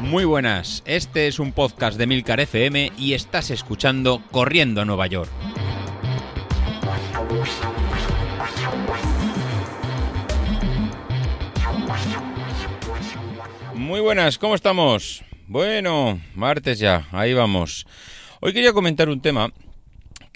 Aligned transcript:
Muy 0.00 0.24
buenas, 0.24 0.82
este 0.86 1.26
es 1.26 1.38
un 1.38 1.52
podcast 1.52 1.98
de 1.98 2.06
Milcar 2.06 2.40
FM 2.40 2.92
y 2.96 3.14
estás 3.14 3.50
escuchando 3.50 4.22
Corriendo 4.30 4.80
a 4.80 4.84
Nueva 4.84 5.06
York. 5.08 5.30
Muy 13.74 14.00
buenas, 14.00 14.38
¿cómo 14.38 14.54
estamos? 14.54 15.24
Bueno, 15.48 16.20
martes 16.34 16.78
ya, 16.78 17.08
ahí 17.12 17.34
vamos. 17.34 17.86
Hoy 18.40 18.52
quería 18.52 18.72
comentar 18.72 19.08
un 19.08 19.20
tema 19.20 19.52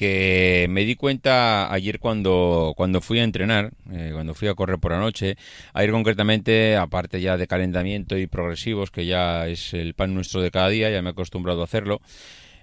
que 0.01 0.67
me 0.71 0.87
di 0.87 0.96
cuenta 0.96 1.71
ayer 1.71 1.98
cuando, 1.98 2.73
cuando 2.75 3.03
fui 3.03 3.19
a 3.19 3.23
entrenar, 3.23 3.73
eh, 3.93 4.12
cuando 4.15 4.33
fui 4.33 4.48
a 4.48 4.55
correr 4.55 4.79
por 4.79 4.93
la 4.93 4.98
noche, 4.98 5.37
a 5.75 5.84
ir 5.84 5.91
concretamente, 5.91 6.75
aparte 6.77 7.21
ya 7.21 7.37
de 7.37 7.46
calentamiento 7.46 8.16
y 8.16 8.27
progresivos, 8.27 8.91
que 8.91 9.05
ya 9.05 9.47
es 9.47 9.75
el 9.75 9.92
pan 9.92 10.15
nuestro 10.15 10.41
de 10.41 10.51
cada 10.51 10.70
día, 10.70 10.89
ya 10.89 11.02
me 11.02 11.11
he 11.11 11.12
acostumbrado 11.12 11.61
a 11.61 11.65
hacerlo, 11.65 12.01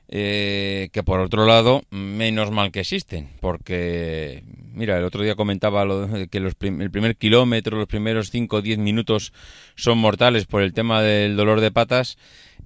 eh, 0.08 0.90
que 0.92 1.04
por 1.04 1.20
otro 1.20 1.46
lado, 1.46 1.84
menos 1.92 2.50
mal 2.50 2.72
que 2.72 2.80
existen, 2.80 3.30
porque, 3.40 4.44
mira, 4.74 4.98
el 4.98 5.04
otro 5.04 5.22
día 5.22 5.36
comentaba 5.36 5.86
lo, 5.86 6.10
que 6.32 6.40
los 6.40 6.54
el 6.60 6.90
primer 6.90 7.18
kilómetro, 7.18 7.78
los 7.78 7.88
primeros 7.88 8.32
5 8.32 8.56
o 8.56 8.62
10 8.64 8.80
minutos 8.80 9.32
son 9.76 10.00
mortales 10.00 10.48
por 10.48 10.64
el 10.64 10.74
tema 10.74 11.04
del 11.04 11.36
dolor 11.36 11.62
de 11.62 11.70
patas 11.70 12.18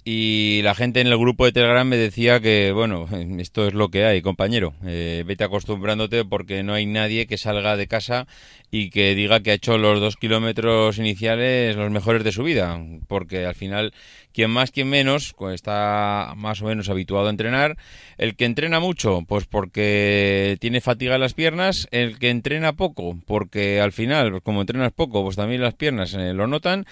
y 0.04 0.62
la 0.62 0.74
gente 0.74 1.00
en 1.00 1.06
el 1.06 1.16
grupo 1.16 1.44
de 1.44 1.52
Telegram 1.52 1.86
me 1.86 1.96
decía 1.96 2.40
que, 2.40 2.72
bueno, 2.72 3.06
esto 3.38 3.68
es 3.68 3.74
lo 3.74 3.88
que 3.88 4.04
hay, 4.04 4.20
compañero. 4.20 4.74
Eh, 4.84 5.22
vete 5.26 5.44
acostumbrándote 5.44 6.24
porque 6.24 6.64
no 6.64 6.74
hay 6.74 6.86
nadie 6.86 7.26
que 7.26 7.38
salga 7.38 7.76
de 7.76 7.86
casa 7.86 8.26
y 8.72 8.90
que 8.90 9.14
diga 9.14 9.40
que 9.40 9.52
ha 9.52 9.54
hecho 9.54 9.78
los 9.78 10.00
dos 10.00 10.16
kilómetros 10.16 10.98
iniciales 10.98 11.76
los 11.76 11.90
mejores 11.92 12.24
de 12.24 12.32
su 12.32 12.42
vida. 12.42 12.80
Porque 13.06 13.46
al 13.46 13.54
final, 13.54 13.92
quien 14.32 14.50
más, 14.50 14.72
quien 14.72 14.88
menos, 14.88 15.36
está 15.52 16.32
más 16.36 16.62
o 16.62 16.64
menos 16.64 16.88
habituado 16.88 17.28
a 17.28 17.30
entrenar. 17.30 17.76
El 18.18 18.34
que 18.34 18.44
entrena 18.44 18.80
mucho, 18.80 19.22
pues 19.28 19.46
porque 19.46 20.56
tiene 20.58 20.80
fatiga 20.80 21.14
en 21.14 21.20
las 21.20 21.34
piernas. 21.34 21.86
El 21.92 22.18
que 22.18 22.30
entrena 22.30 22.72
poco, 22.72 23.18
porque 23.24 23.80
al 23.80 23.92
final, 23.92 24.42
como 24.42 24.62
entrenas 24.62 24.92
poco, 24.92 25.22
pues 25.22 25.36
también 25.36 25.62
las 25.62 25.74
piernas 25.74 26.14
eh, 26.14 26.32
lo 26.32 26.48
notan 26.48 26.86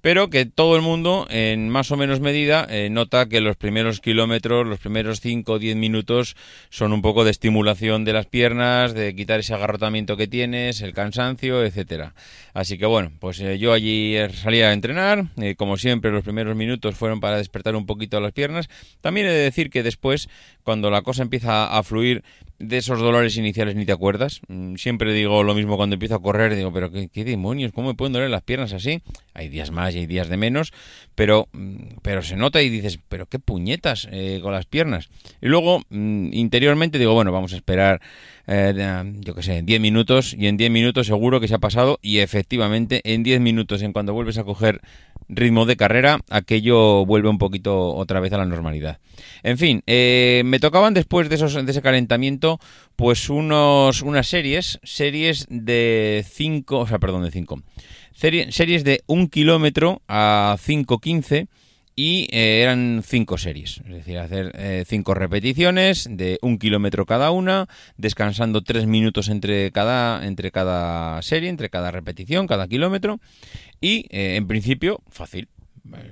pero 0.00 0.30
que 0.30 0.46
todo 0.46 0.76
el 0.76 0.82
mundo, 0.82 1.26
en 1.30 1.68
más 1.68 1.90
o 1.90 1.96
menos 1.96 2.20
medida, 2.20 2.66
eh, 2.70 2.88
nota 2.90 3.28
que 3.28 3.40
los 3.40 3.56
primeros 3.56 4.00
kilómetros, 4.00 4.66
los 4.66 4.78
primeros 4.78 5.20
5 5.20 5.52
o 5.52 5.58
10 5.58 5.76
minutos, 5.76 6.36
son 6.70 6.92
un 6.92 7.02
poco 7.02 7.24
de 7.24 7.30
estimulación 7.30 8.04
de 8.04 8.12
las 8.12 8.26
piernas, 8.26 8.94
de 8.94 9.14
quitar 9.14 9.40
ese 9.40 9.54
agarrotamiento 9.54 10.16
que 10.16 10.26
tienes, 10.26 10.80
el 10.82 10.92
cansancio, 10.92 11.64
etcétera. 11.64 12.14
Así 12.54 12.78
que 12.78 12.86
bueno, 12.86 13.12
pues 13.18 13.40
eh, 13.40 13.58
yo 13.58 13.72
allí 13.72 14.16
salí 14.34 14.62
a 14.62 14.72
entrenar, 14.72 15.26
eh, 15.36 15.54
como 15.56 15.76
siempre 15.76 16.10
los 16.10 16.24
primeros 16.24 16.56
minutos 16.56 16.94
fueron 16.94 17.20
para 17.20 17.38
despertar 17.38 17.76
un 17.76 17.86
poquito 17.86 18.20
las 18.20 18.32
piernas. 18.32 18.68
También 19.00 19.26
he 19.26 19.30
de 19.30 19.42
decir 19.42 19.70
que 19.70 19.82
después, 19.82 20.28
cuando 20.62 20.90
la 20.90 21.02
cosa 21.02 21.22
empieza 21.22 21.76
a 21.76 21.82
fluir, 21.82 22.22
de 22.58 22.76
esos 22.78 22.98
dolores 22.98 23.36
iniciales 23.36 23.76
ni 23.76 23.86
te 23.86 23.92
acuerdas. 23.92 24.40
Mm, 24.48 24.74
siempre 24.76 25.12
digo 25.12 25.42
lo 25.42 25.54
mismo 25.54 25.76
cuando 25.76 25.94
empiezo 25.94 26.16
a 26.16 26.22
correr, 26.22 26.56
digo, 26.56 26.72
pero 26.72 26.90
qué, 26.90 27.24
demonios, 27.24 27.72
¿cómo 27.72 27.88
me 27.88 27.94
pueden 27.94 28.12
doler 28.12 28.30
las 28.30 28.42
piernas 28.42 28.72
así? 28.72 29.00
Hay 29.34 29.48
días 29.48 29.70
más 29.70 29.94
y 29.94 29.98
hay 29.98 30.06
días 30.06 30.28
de 30.28 30.36
menos, 30.36 30.72
pero, 31.14 31.48
mm, 31.52 31.98
pero 32.02 32.22
se 32.22 32.36
nota 32.36 32.60
y 32.60 32.68
dices, 32.68 32.98
pero 33.08 33.26
qué 33.26 33.38
puñetas 33.38 34.08
eh, 34.10 34.40
con 34.42 34.52
las 34.52 34.66
piernas. 34.66 35.08
Y 35.40 35.46
luego, 35.46 35.82
mm, 35.90 36.32
interiormente 36.32 36.98
digo, 36.98 37.14
bueno, 37.14 37.30
vamos 37.30 37.52
a 37.52 37.56
esperar, 37.56 38.00
eh, 38.46 39.04
yo 39.20 39.34
qué 39.34 39.42
sé, 39.42 39.62
10 39.62 39.80
minutos 39.80 40.34
y 40.36 40.48
en 40.48 40.56
10 40.56 40.70
minutos 40.70 41.06
seguro 41.06 41.40
que 41.40 41.48
se 41.48 41.54
ha 41.54 41.58
pasado 41.58 41.98
y 42.02 42.18
efectivamente 42.18 43.02
en 43.04 43.22
10 43.22 43.40
minutos, 43.40 43.82
en 43.82 43.92
cuando 43.92 44.14
vuelves 44.14 44.38
a 44.38 44.44
coger 44.44 44.80
ritmo 45.28 45.66
de 45.66 45.76
carrera, 45.76 46.20
aquello 46.30 47.04
vuelve 47.04 47.28
un 47.28 47.38
poquito 47.38 47.94
otra 47.94 48.20
vez 48.20 48.32
a 48.32 48.38
la 48.38 48.46
normalidad. 48.46 48.98
En 49.42 49.58
fin, 49.58 49.82
eh, 49.86 50.42
me 50.44 50.60
tocaban 50.60 50.94
después 50.94 51.28
de, 51.28 51.34
esos, 51.34 51.54
de 51.54 51.70
ese 51.70 51.82
calentamiento, 51.82 52.58
pues 52.96 53.28
unos, 53.30 54.02
unas 54.02 54.26
series, 54.26 54.80
series 54.82 55.46
de 55.48 56.24
5, 56.28 56.78
o 56.78 56.86
sea, 56.86 56.98
perdón, 56.98 57.24
de 57.24 57.30
5, 57.30 57.62
series 58.12 58.84
de 58.84 59.02
un 59.06 59.28
kilómetro 59.28 60.02
a 60.08 60.56
5.15 60.58 61.48
y 61.98 62.28
eh, 62.30 62.62
eran 62.62 63.02
cinco 63.04 63.38
series, 63.38 63.78
es 63.78 63.92
decir, 63.92 64.18
hacer 64.18 64.52
eh, 64.54 64.84
cinco 64.86 65.14
repeticiones 65.14 66.06
de 66.08 66.38
un 66.42 66.60
kilómetro 66.60 67.06
cada 67.06 67.32
una, 67.32 67.66
descansando 67.96 68.62
tres 68.62 68.86
minutos 68.86 69.28
entre 69.28 69.72
cada, 69.72 70.24
entre 70.24 70.52
cada 70.52 71.20
serie, 71.22 71.48
entre 71.48 71.70
cada 71.70 71.90
repetición, 71.90 72.46
cada 72.46 72.68
kilómetro, 72.68 73.18
y 73.80 74.06
eh, 74.10 74.36
en 74.36 74.46
principio, 74.46 75.00
fácil. 75.10 75.48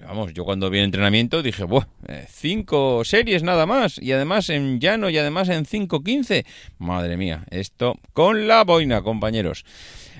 Vamos, 0.04 0.34
yo 0.34 0.44
cuando 0.44 0.70
vi 0.70 0.78
el 0.78 0.86
entrenamiento 0.86 1.40
dije, 1.40 1.62
Buah, 1.62 1.86
cinco 2.28 3.04
series 3.04 3.44
nada 3.44 3.64
más, 3.64 4.02
y 4.02 4.10
además 4.10 4.50
en 4.50 4.80
llano 4.80 5.08
y 5.08 5.18
además 5.18 5.48
en 5.50 5.66
5.15. 5.66 6.44
Madre 6.78 7.16
mía, 7.16 7.44
esto 7.50 7.94
con 8.12 8.48
la 8.48 8.64
boina, 8.64 9.02
compañeros. 9.02 9.64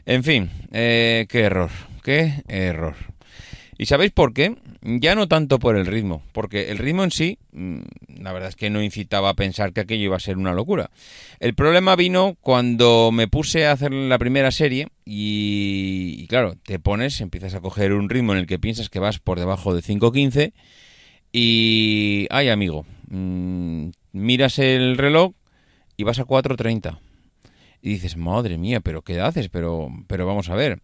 En 0.05 0.23
fin, 0.23 0.49
qué 0.71 1.27
error, 1.33 1.71
qué 2.05 2.45
error. 2.47 3.16
¿Y 3.79 3.87
sabéis 3.87 4.13
por 4.13 4.33
qué? 4.33 4.57
Ya 4.83 5.15
no 5.15 5.29
tanto 5.29 5.59
por 5.59 5.77
el 5.77 5.87
ritmo, 5.87 6.23
porque 6.33 6.71
el 6.71 6.79
ritmo 6.79 7.05
en 7.05 7.11
sí, 7.11 7.39
mm, 7.53 7.81
la 8.21 8.33
verdad 8.33 8.49
es 8.49 8.57
que 8.57 8.71
no 8.71 8.83
incitaba 8.83 9.31
a 9.31 9.35
pensar 9.35 9.73
que 9.73 9.81
aquello 9.81 10.05
iba 10.05 10.17
a 10.17 10.21
ser 10.21 10.39
una 10.39 10.55
locura. 10.55 10.91
El 11.41 11.55
problema 11.55 11.95
vino 11.95 12.37
cuando 12.41 13.11
me 13.13 13.29
puse 13.29 13.67
a 13.67 13.73
hacer 13.73 13.93
la 13.93 14.19
primera 14.19 14.51
serie 14.51 14.89
y, 15.05 16.27
claro, 16.29 16.57
te 16.65 16.79
pones, 16.79 17.21
empiezas 17.21 17.55
a 17.55 17.61
coger 17.61 17.93
un 17.93 18.09
ritmo 18.09 18.33
en 18.33 18.39
el 18.39 18.47
que 18.47 18.59
piensas 18.59 18.89
que 18.89 18.99
vas 18.99 19.19
por 19.19 19.39
debajo 19.39 19.75
de 19.75 19.83
5.15 19.83 20.53
y, 21.33 22.27
ay 22.31 22.49
amigo, 22.49 22.87
mm, 23.09 23.89
miras 24.13 24.59
el 24.59 24.97
reloj 24.97 25.33
y 25.99 26.05
vas 26.05 26.19
a 26.19 26.25
4.30 26.25 26.99
y 27.83 27.91
dices, 27.91 28.17
madre 28.17 28.57
mía, 28.57 28.81
pero 28.81 29.03
¿qué 29.03 29.21
haces? 29.21 29.49
Pero, 29.51 29.89
pero 30.07 30.27
vamos 30.27 30.49
a 30.49 30.55
ver. 30.55 30.81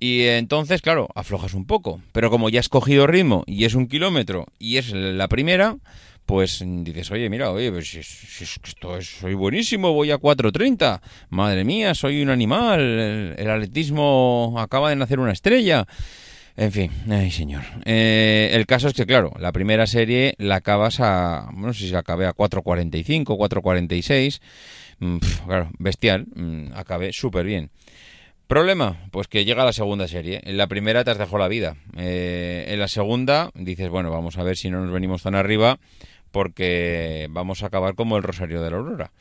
Y 0.00 0.22
entonces, 0.26 0.82
claro, 0.82 1.08
aflojas 1.14 1.54
un 1.54 1.66
poco. 1.66 2.00
Pero 2.12 2.30
como 2.30 2.48
ya 2.48 2.60
has 2.60 2.68
cogido 2.68 3.06
ritmo 3.06 3.44
y 3.46 3.64
es 3.64 3.74
un 3.74 3.88
kilómetro 3.88 4.46
y 4.58 4.76
es 4.76 4.92
la 4.92 5.28
primera, 5.28 5.76
pues 6.28 6.62
dices, 6.62 7.10
oye, 7.10 7.30
mira, 7.30 7.50
oye, 7.50 7.72
pues 7.72 7.94
esto 7.94 8.98
es, 8.98 9.08
soy 9.08 9.32
buenísimo, 9.32 9.94
voy 9.94 10.10
a 10.10 10.18
4.30. 10.18 11.00
Madre 11.30 11.64
mía, 11.64 11.94
soy 11.94 12.22
un 12.22 12.28
animal. 12.28 13.34
El, 13.38 13.50
atletismo 13.50 14.54
acaba 14.58 14.90
de 14.90 14.96
nacer 14.96 15.20
una 15.20 15.32
estrella. 15.32 15.86
En 16.54 16.70
fin, 16.70 16.90
ay 17.08 17.30
señor. 17.30 17.62
Eh, 17.86 18.50
el 18.52 18.66
caso 18.66 18.88
es 18.88 18.94
que, 18.94 19.06
claro, 19.06 19.32
la 19.38 19.52
primera 19.52 19.86
serie 19.86 20.34
la 20.36 20.56
acabas 20.56 21.00
a, 21.00 21.48
no 21.56 21.72
sé 21.72 21.86
si 21.86 21.90
la 21.92 22.00
acabé 22.00 22.26
a 22.26 22.34
4.45, 22.34 23.24
4.46. 23.24 24.40
Mm, 24.98 25.18
claro, 25.46 25.70
bestial. 25.78 26.26
Mm, 26.34 26.72
acabé 26.74 27.12
súper 27.14 27.46
bien. 27.46 27.70
Problema, 28.48 28.96
pues 29.10 29.28
que 29.28 29.44
llega 29.44 29.62
la 29.62 29.74
segunda 29.74 30.08
serie. 30.08 30.40
En 30.44 30.56
la 30.56 30.68
primera 30.68 31.04
te 31.04 31.10
has 31.10 31.18
dejado 31.18 31.36
la 31.36 31.48
vida. 31.48 31.76
Eh, 31.98 32.64
en 32.68 32.80
la 32.80 32.88
segunda 32.88 33.50
dices, 33.54 33.90
bueno, 33.90 34.10
vamos 34.10 34.38
a 34.38 34.42
ver 34.42 34.56
si 34.56 34.70
no 34.70 34.82
nos 34.82 34.90
venimos 34.90 35.22
tan 35.22 35.34
arriba 35.34 35.78
porque 36.30 37.26
vamos 37.30 37.62
a 37.62 37.66
acabar 37.66 37.94
como 37.94 38.16
el 38.16 38.22
Rosario 38.22 38.62
de 38.62 38.70
la 38.70 38.78
Aurora. 38.78 39.12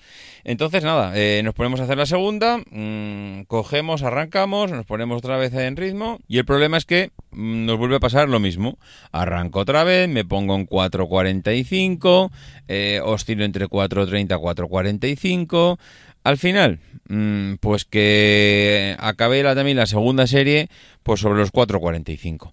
Entonces, 0.45 0.81
nada, 0.85 1.11
eh, 1.15 1.41
nos 1.43 1.53
ponemos 1.53 1.81
a 1.81 1.83
hacer 1.83 1.97
la 1.97 2.05
segunda, 2.05 2.57
mm, 2.71 3.43
cogemos, 3.47 4.03
arrancamos, 4.03 4.71
nos 4.71 4.85
ponemos 4.85 5.17
otra 5.17 5.35
vez 5.35 5.53
en 5.53 5.75
ritmo 5.75 6.19
y 6.29 6.37
el 6.37 6.45
problema 6.45 6.77
es 6.77 6.85
que 6.85 7.11
mm, 7.31 7.65
nos 7.65 7.77
vuelve 7.77 7.97
a 7.97 7.99
pasar 7.99 8.29
lo 8.29 8.39
mismo. 8.39 8.77
Arranco 9.11 9.59
otra 9.59 9.83
vez, 9.83 10.07
me 10.07 10.23
pongo 10.23 10.55
en 10.55 10.67
4.45, 10.67 12.31
eh, 12.69 13.01
oscilo 13.03 13.43
entre 13.43 13.67
4.30 13.67 14.21
y 14.21 14.25
4.45 14.27 15.77
al 16.27 16.37
final, 16.37 16.79
mm, 17.07 17.53
pues 17.61 17.85
que 17.85 18.97
acabé 18.99 19.41
la, 19.43 19.55
también 19.55 19.77
la 19.77 19.85
segunda 19.85 20.27
serie 20.27 20.67
pues 21.01 21.21
sobre 21.21 21.39
los 21.39 21.53
4.45. 21.53 22.51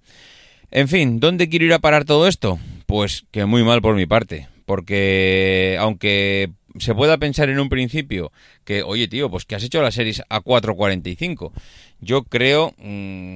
En 0.71 0.87
fin, 0.87 1.19
¿dónde 1.19 1.49
quiero 1.49 1.65
ir 1.65 1.73
a 1.73 1.81
parar 1.81 2.05
todo 2.05 2.29
esto? 2.29 2.61
Pues 2.87 3.25
que 3.33 3.47
muy 3.47 3.65
mal 3.65 3.83
por 3.83 3.97
mi 3.97 4.07
parte, 4.07 4.47
porque 4.65 5.77
aunque 5.81 6.53
se 6.79 6.95
pueda 6.95 7.19
pensar 7.19 7.49
en 7.49 7.59
un 7.59 7.69
principio 7.69 8.31
que, 8.65 8.85
oye 8.85 9.09
tío, 9.09 9.29
pues 9.29 9.45
que 9.45 9.57
has 9.57 9.65
hecho 9.65 9.83
las 9.83 9.95
series 9.95 10.23
a 10.29 10.41
4.45, 10.41 11.51
yo 11.99 12.23
creo 12.23 12.75
mm, 12.79 13.34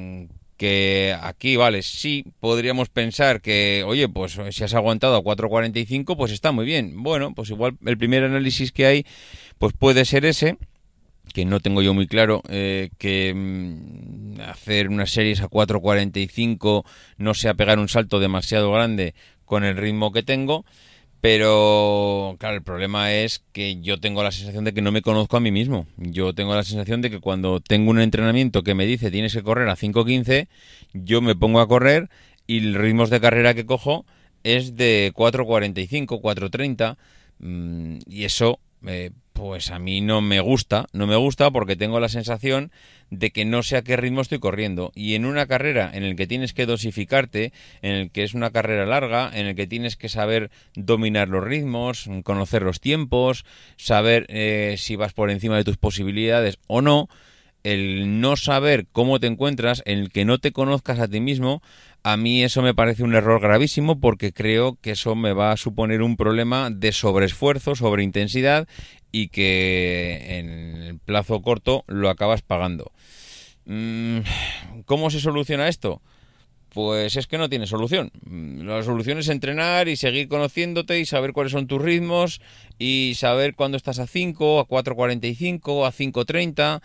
que 0.59 1.17
aquí, 1.23 1.57
vale, 1.57 1.83
sí 1.83 2.25
podríamos 2.41 2.89
pensar 2.89 3.41
que, 3.41 3.85
oye, 3.87 4.09
pues 4.09 4.39
si 4.51 4.65
has 4.65 4.75
aguantado 4.75 5.17
a 5.17 5.23
4.45, 5.23 6.17
pues 6.17 6.33
está 6.33 6.51
muy 6.51 6.67
bien. 6.67 7.03
Bueno, 7.03 7.33
pues 7.33 7.49
igual 7.51 7.79
el 7.87 7.97
primer 7.97 8.25
análisis 8.25 8.73
que 8.73 8.85
hay 8.85 9.07
pues 9.59 9.73
puede 9.73 10.05
ser 10.05 10.25
ese, 10.25 10.59
que 11.33 11.45
no 11.45 11.61
tengo 11.61 11.81
yo 11.81 11.95
muy 11.95 12.09
claro, 12.09 12.43
eh, 12.49 12.91
que 12.99 13.33
mm, 13.35 14.41
hacer 14.41 14.89
unas 14.89 15.11
series 15.11 15.41
a 15.43 15.49
4.45 15.49 16.85
no 17.19 17.35
sea 17.35 17.55
pegar 17.55 17.79
un 17.79 17.89
salto 17.89 18.19
demasiado 18.19 18.73
grande 18.73 19.15
con 19.45 19.63
el 19.63 19.77
ritmo 19.77 20.13
que 20.13 20.25
tengo, 20.25 20.65
Pero, 21.21 22.37
claro, 22.39 22.57
el 22.57 22.63
problema 22.63 23.13
es 23.13 23.43
que 23.53 23.81
yo 23.81 23.99
tengo 23.99 24.23
la 24.23 24.31
sensación 24.31 24.65
de 24.65 24.73
que 24.73 24.83
no 24.83 24.93
me 24.93 25.03
conozco 25.03 25.37
a 25.37 25.41
mí 25.41 25.51
mismo. 25.51 25.87
Yo 25.97 26.33
tengo 26.33 26.55
la 26.55 26.63
sensación 26.63 27.03
de 27.03 27.11
que 27.11 27.19
cuando 27.19 27.61
tengo 27.61 27.91
un 27.91 28.01
entrenamiento 28.01 28.63
que 28.63 28.75
me 28.75 28.87
dice 28.87 29.11
tienes 29.11 29.33
que 29.35 29.43
correr 29.43 29.69
a 29.69 29.77
5.15, 29.77 30.47
yo 30.93 31.21
me 31.21 31.35
pongo 31.35 31.61
a 31.61 31.67
correr 31.67 32.09
y 32.47 32.59
el 32.59 32.75
ritmo 32.75 33.07
de 33.07 33.21
carrera 33.21 33.55
que 33.55 33.67
cojo 33.67 34.07
es 34.45 34.77
de 34.77 35.13
4.45, 35.15 36.21
4.30 36.21 36.97
mm, 37.41 37.99
y 38.07 38.25
eso 38.25 38.61
eh, 38.87 39.11
pues 39.39 39.71
a 39.71 39.79
mí 39.79 40.01
no 40.01 40.21
me 40.21 40.41
gusta, 40.41 40.87
no 40.93 41.07
me 41.07 41.15
gusta 41.15 41.49
porque 41.53 41.77
tengo 41.77 42.01
la 42.01 42.09
sensación 42.09 42.73
de 43.09 43.31
que 43.31 43.45
no 43.45 43.63
sé 43.63 43.77
a 43.77 43.83
qué 43.83 43.97
ritmo 43.97 44.21
estoy 44.21 44.41
corriendo. 44.41 44.91
Y 44.97 45.15
en 45.15 45.25
una 45.25 45.47
carrera 45.47 45.93
en 45.95 46.03
el 46.03 46.17
que 46.17 46.27
tienes 46.27 46.53
que 46.53 46.67
dosificarte, 46.67 47.53
en 47.81 47.93
el 47.93 48.11
que 48.11 48.25
es 48.25 48.35
una 48.35 48.51
carrera 48.51 48.85
larga, 48.85 49.31
en 49.33 49.47
el 49.47 49.55
que 49.55 49.69
tienes 49.69 49.95
que 49.95 50.09
saber 50.09 50.51
dominar 50.75 51.29
los 51.29 51.45
ritmos, 51.45 52.11
conocer 52.25 52.63
los 52.63 52.81
tiempos, 52.81 53.45
saber 53.77 54.27
eh, 54.29 54.75
si 54.77 54.97
vas 54.97 55.13
por 55.13 55.31
encima 55.31 55.57
de 55.57 55.63
tus 55.63 55.77
posibilidades 55.77 56.59
o 56.67 56.83
no, 56.83 57.09
el 57.63 58.21
no 58.21 58.37
saber 58.37 58.87
cómo 58.91 59.21
te 59.21 59.29
encuentras, 59.29 59.83
en 59.87 59.99
el 59.99 60.11
que 60.11 60.25
no 60.25 60.39
te 60.39 60.53
conozcas 60.53 60.99
a 60.99 61.09
ti 61.09 61.21
mismo, 61.21 61.63
a 62.03 62.17
mí 62.17 62.43
eso 62.43 62.63
me 62.63 62.75
parece 62.75 63.03
un 63.03 63.15
error 63.15 63.41
gravísimo 63.41 64.01
porque 64.01 64.33
creo 64.33 64.79
que 64.81 64.93
eso 64.93 65.15
me 65.15 65.33
va 65.33 65.53
a 65.53 65.57
suponer 65.57 66.01
un 66.03 66.17
problema 66.17 66.71
de 66.71 66.93
sobreesfuerzo, 66.93 67.75
sobreintensidad 67.75 68.69
y 69.13 69.29
que 69.29 70.39
en 70.39 70.49
el 70.83 70.99
plazo 70.99 71.41
corto 71.43 71.85
lo 71.87 72.09
acabas 72.11 72.43
pagando. 72.43 72.93
Mm, 73.65 74.21
¿Cómo 74.87 75.11
se 75.11 75.21
soluciona 75.21 75.69
esto? 75.69 76.01
Pues 76.71 77.17
es 77.17 77.27
que 77.27 77.39
no 77.39 77.49
tiene 77.49 77.67
solución. 77.67 78.11
Mm, 78.25 78.63
la 78.63 78.83
solución 78.83 79.19
es 79.19 79.29
entrenar 79.29 79.89
y 79.89 79.97
seguir 79.97 80.29
conociéndote 80.29 80.99
y 80.99 81.07
saber 81.07 81.33
cuáles 81.33 81.53
son 81.53 81.67
tus 81.67 81.81
ritmos 81.81 82.41
y 82.79 83.15
saber 83.17 83.55
cuándo 83.55 83.77
estás 83.77 83.99
a 83.99 84.07
5, 84.07 84.61
a 84.61 84.67
4.45, 84.67 85.87
a 85.87 85.93
5.30. 85.93 86.81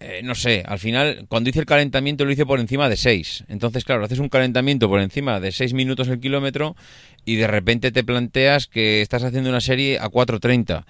Eh, 0.00 0.20
no 0.22 0.34
sé, 0.34 0.62
al 0.66 0.78
final, 0.78 1.26
cuando 1.28 1.50
hice 1.50 1.60
el 1.60 1.66
calentamiento 1.66 2.24
lo 2.24 2.30
hice 2.30 2.46
por 2.46 2.60
encima 2.60 2.88
de 2.88 2.96
6. 2.96 3.44
Entonces, 3.48 3.84
claro, 3.84 4.04
haces 4.04 4.18
un 4.18 4.28
calentamiento 4.28 4.88
por 4.88 5.00
encima 5.00 5.40
de 5.40 5.50
6 5.50 5.72
minutos 5.74 6.08
el 6.08 6.20
kilómetro 6.20 6.76
y 7.24 7.36
de 7.36 7.46
repente 7.46 7.90
te 7.90 8.04
planteas 8.04 8.66
que 8.66 9.02
estás 9.02 9.24
haciendo 9.24 9.50
una 9.50 9.60
serie 9.60 9.98
a 9.98 10.08
4.30. 10.08 10.84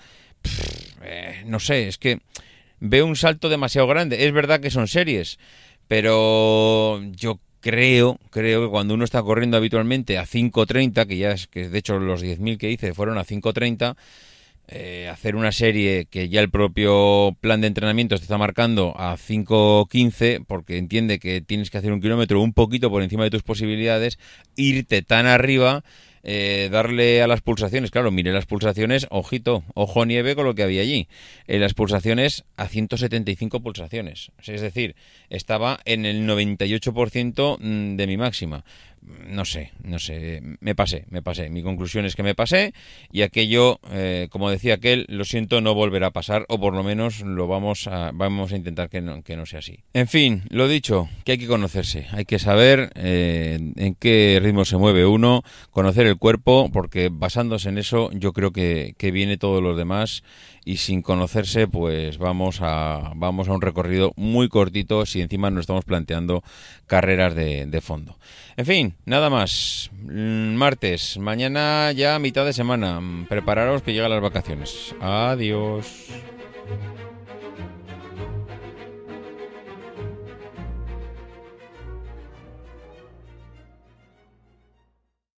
Eh, 1.02 1.42
no 1.46 1.60
sé, 1.60 1.88
es 1.88 1.98
que 1.98 2.20
veo 2.80 3.06
un 3.06 3.16
salto 3.16 3.48
demasiado 3.48 3.86
grande. 3.86 4.26
Es 4.26 4.32
verdad 4.32 4.60
que 4.60 4.70
son 4.70 4.88
series, 4.88 5.38
pero 5.86 7.00
yo 7.12 7.40
creo, 7.60 8.18
creo 8.30 8.64
que 8.64 8.70
cuando 8.70 8.94
uno 8.94 9.04
está 9.04 9.22
corriendo 9.22 9.56
habitualmente 9.56 10.18
a 10.18 10.24
5.30, 10.24 11.06
que 11.06 11.16
ya 11.16 11.32
es 11.32 11.46
que 11.46 11.68
de 11.68 11.78
hecho 11.78 11.98
los 11.98 12.22
10.000 12.22 12.58
que 12.58 12.70
hice 12.70 12.94
fueron 12.94 13.18
a 13.18 13.24
5.30, 13.24 13.96
eh, 14.70 15.08
hacer 15.10 15.34
una 15.34 15.50
serie 15.50 16.06
que 16.10 16.28
ya 16.28 16.40
el 16.40 16.50
propio 16.50 17.34
plan 17.40 17.62
de 17.62 17.68
entrenamiento 17.68 18.16
te 18.16 18.22
está 18.22 18.36
marcando 18.36 18.94
a 18.98 19.16
5.15 19.16 20.44
porque 20.46 20.76
entiende 20.76 21.18
que 21.18 21.40
tienes 21.40 21.70
que 21.70 21.78
hacer 21.78 21.90
un 21.90 22.02
kilómetro 22.02 22.42
un 22.42 22.52
poquito 22.52 22.90
por 22.90 23.02
encima 23.02 23.24
de 23.24 23.30
tus 23.30 23.42
posibilidades, 23.42 24.18
irte 24.56 25.00
tan 25.00 25.24
arriba 25.24 25.84
eh, 26.30 26.68
darle 26.70 27.22
a 27.22 27.26
las 27.26 27.40
pulsaciones, 27.40 27.90
claro, 27.90 28.10
mire 28.10 28.34
las 28.34 28.44
pulsaciones, 28.44 29.06
ojito, 29.08 29.64
ojo 29.72 30.04
nieve 30.04 30.36
con 30.36 30.44
lo 30.44 30.54
que 30.54 30.62
había 30.62 30.82
allí. 30.82 31.08
Eh, 31.46 31.58
las 31.58 31.72
pulsaciones 31.72 32.44
a 32.58 32.68
175 32.68 33.60
pulsaciones. 33.60 34.30
Es 34.44 34.60
decir, 34.60 34.94
estaba 35.30 35.80
en 35.86 36.04
el 36.04 36.28
98% 36.28 37.56
mm, 37.58 37.96
de 37.96 38.06
mi 38.06 38.18
máxima 38.18 38.62
no 39.28 39.44
sé, 39.44 39.72
no 39.82 39.98
sé, 39.98 40.42
me 40.60 40.74
pasé, 40.74 41.04
me 41.10 41.22
pasé. 41.22 41.50
Mi 41.50 41.62
conclusión 41.62 42.04
es 42.04 42.16
que 42.16 42.22
me 42.22 42.34
pasé 42.34 42.72
y 43.12 43.22
aquello, 43.22 43.80
eh, 43.90 44.28
como 44.30 44.50
decía 44.50 44.74
aquel, 44.74 45.06
lo 45.08 45.24
siento, 45.24 45.60
no 45.60 45.74
volverá 45.74 46.08
a 46.08 46.10
pasar 46.12 46.44
o 46.48 46.58
por 46.58 46.74
lo 46.74 46.82
menos 46.82 47.20
lo 47.20 47.46
vamos 47.46 47.86
a, 47.86 48.10
vamos 48.12 48.52
a 48.52 48.56
intentar 48.56 48.88
que 48.88 49.00
no, 49.00 49.22
que 49.22 49.36
no 49.36 49.46
sea 49.46 49.60
así. 49.60 49.80
En 49.92 50.08
fin, 50.08 50.42
lo 50.50 50.68
dicho, 50.68 51.08
que 51.24 51.32
hay 51.32 51.38
que 51.38 51.46
conocerse, 51.46 52.06
hay 52.12 52.24
que 52.24 52.38
saber 52.38 52.90
eh, 52.94 53.58
en 53.76 53.94
qué 53.94 54.38
ritmo 54.42 54.64
se 54.64 54.76
mueve 54.76 55.06
uno, 55.06 55.42
conocer 55.70 56.06
el 56.06 56.16
cuerpo, 56.16 56.70
porque 56.72 57.10
basándose 57.12 57.68
en 57.68 57.78
eso 57.78 58.10
yo 58.12 58.32
creo 58.32 58.52
que, 58.52 58.94
que 58.96 59.10
viene 59.10 59.36
todo 59.36 59.60
lo 59.60 59.76
demás 59.76 60.22
y 60.64 60.78
sin 60.78 61.00
conocerse 61.02 61.66
pues 61.66 62.18
vamos 62.18 62.58
a, 62.60 63.12
vamos 63.16 63.48
a 63.48 63.52
un 63.52 63.62
recorrido 63.62 64.12
muy 64.16 64.48
cortito 64.48 65.06
si 65.06 65.22
encima 65.22 65.50
nos 65.50 65.62
estamos 65.62 65.84
planteando 65.84 66.42
carreras 66.86 67.34
de 67.34 67.80
fondo. 67.80 68.18
En 68.58 68.66
fin, 68.66 68.94
nada 69.04 69.30
más. 69.30 69.90
Martes, 70.04 71.18
mañana 71.18 71.92
ya 71.92 72.18
mitad 72.18 72.44
de 72.44 72.52
semana. 72.52 73.00
Prepararos 73.28 73.82
que 73.82 73.92
llegan 73.92 74.10
las 74.10 74.22
vacaciones. 74.22 74.94
Adiós. 75.00 76.08